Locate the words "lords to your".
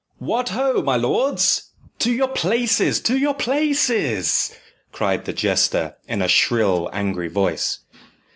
0.95-2.29